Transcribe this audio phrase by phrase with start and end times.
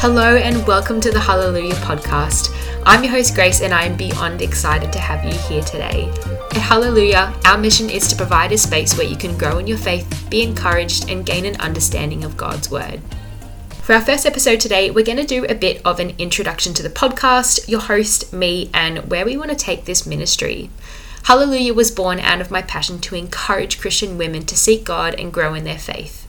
[0.00, 2.56] Hello and welcome to the Hallelujah podcast.
[2.86, 6.08] I'm your host Grace and I am beyond excited to have you here today.
[6.52, 9.76] At Hallelujah, our mission is to provide a space where you can grow in your
[9.76, 13.02] faith, be encouraged, and gain an understanding of God's Word.
[13.82, 16.82] For our first episode today, we're going to do a bit of an introduction to
[16.82, 20.70] the podcast, your host, me, and where we want to take this ministry.
[21.24, 25.30] Hallelujah was born out of my passion to encourage Christian women to seek God and
[25.30, 26.26] grow in their faith.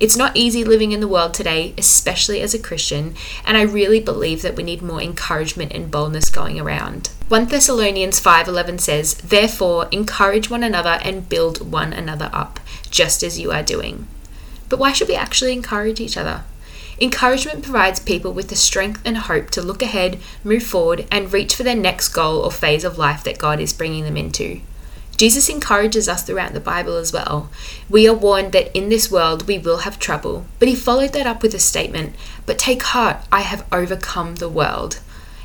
[0.00, 3.14] It's not easy living in the world today, especially as a Christian,
[3.44, 7.10] and I really believe that we need more encouragement and boldness going around.
[7.28, 13.38] 1 Thessalonians 5:11 says, "Therefore encourage one another and build one another up, just as
[13.38, 14.06] you are doing."
[14.70, 16.44] But why should we actually encourage each other?
[16.98, 21.54] Encouragement provides people with the strength and hope to look ahead, move forward, and reach
[21.54, 24.60] for their next goal or phase of life that God is bringing them into.
[25.20, 27.50] Jesus encourages us throughout the Bible as well.
[27.90, 31.26] We are warned that in this world we will have trouble, but he followed that
[31.26, 32.14] up with a statement
[32.46, 35.00] But take heart, I have overcome the world.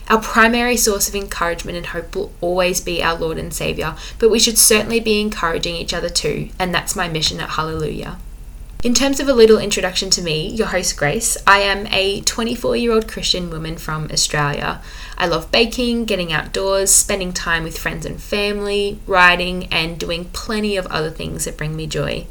[0.08, 4.32] Our primary source of encouragement and hope will always be our Lord and Saviour, but
[4.32, 8.18] we should certainly be encouraging each other too, and that's my mission at Hallelujah.
[8.86, 12.76] In terms of a little introduction to me, your host Grace, I am a 24
[12.76, 14.80] year old Christian woman from Australia.
[15.18, 20.78] I love baking, getting outdoors, spending time with friends and family, writing, and doing plenty
[20.78, 22.28] of other things that bring me joy.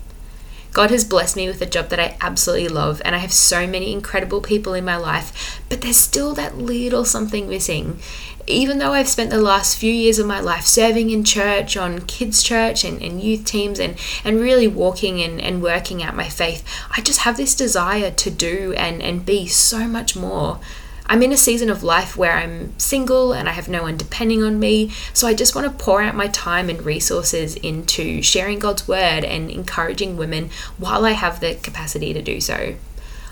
[0.75, 3.67] God has blessed me with a job that I absolutely love, and I have so
[3.67, 8.01] many incredible people in my life, but there's still that little something missing
[8.47, 12.03] even though I've spent the last few years of my life serving in church, on
[12.03, 16.29] kids' church and, and youth teams, and, and really walking and, and working out my
[16.29, 16.65] faith,
[16.95, 20.61] I just have this desire to do and, and be so much more.
[21.07, 24.43] I'm in a season of life where I'm single and I have no one depending
[24.43, 28.59] on me, so I just want to pour out my time and resources into sharing
[28.59, 32.77] God's word and encouraging women while I have the capacity to do so.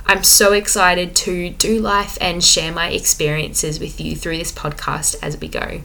[0.04, 5.16] I'm so excited to do life and share my experiences with you through this podcast
[5.22, 5.80] as we go.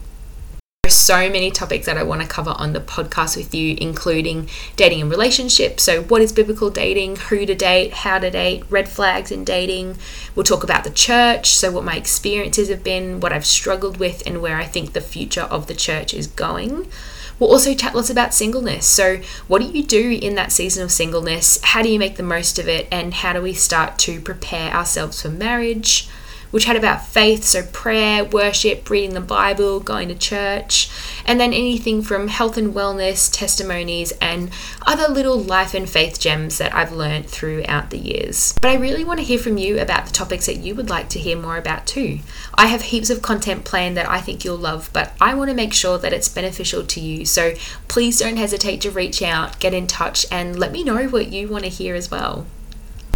[1.08, 5.00] So many topics that I want to cover on the podcast with you, including dating
[5.00, 5.84] and relationships.
[5.84, 9.96] So, what is biblical dating, who to date, how to date, red flags in dating.
[10.36, 14.22] We'll talk about the church, so what my experiences have been, what I've struggled with,
[14.28, 16.90] and where I think the future of the church is going.
[17.40, 18.86] We'll also chat lots about singleness.
[18.86, 21.58] So, what do you do in that season of singleness?
[21.64, 22.86] How do you make the most of it?
[22.92, 26.10] And how do we start to prepare ourselves for marriage?
[26.52, 30.90] We'll chat about faith, so prayer, worship, reading the Bible, going to church,
[31.26, 34.52] and then anything from health and wellness, testimonies, and
[34.86, 38.54] other little life and faith gems that I've learned throughout the years.
[38.62, 41.10] But I really want to hear from you about the topics that you would like
[41.10, 42.20] to hear more about too.
[42.54, 45.56] I have heaps of content planned that I think you'll love, but I want to
[45.56, 47.26] make sure that it's beneficial to you.
[47.26, 47.54] So
[47.90, 51.50] please don't hesitate to reach out, get in touch, and let me know what you
[51.50, 52.46] want to hear as well.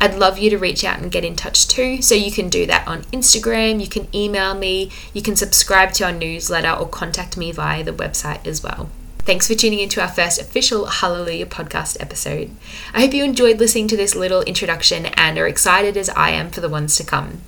[0.01, 2.01] I'd love you to reach out and get in touch too.
[2.03, 6.05] So you can do that on Instagram, you can email me, you can subscribe to
[6.05, 8.91] our newsletter, or contact me via the website as well.
[9.27, 12.49] Thanks for tuning into our first official Hallelujah podcast episode.
[12.95, 16.49] I hope you enjoyed listening to this little introduction and are excited as I am
[16.51, 17.41] for the ones to come.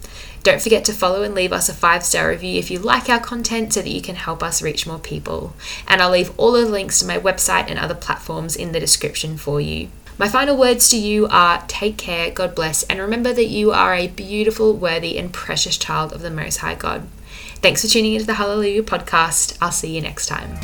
[0.42, 3.20] Don't forget to follow and leave us a five star review if you like our
[3.20, 5.54] content so that you can help us reach more people.
[5.86, 9.36] And I'll leave all the links to my website and other platforms in the description
[9.36, 9.88] for you.
[10.18, 13.94] My final words to you are take care, God bless, and remember that you are
[13.94, 17.06] a beautiful, worthy, and precious child of the Most High God.
[17.62, 19.56] Thanks for tuning into the Hallelujah podcast.
[19.60, 20.58] I'll see you next time.